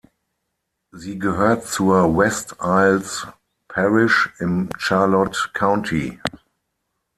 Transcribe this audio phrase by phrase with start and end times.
[0.91, 3.27] Sie gehört zur West Isles
[3.67, 6.19] Parish im Charlotte County.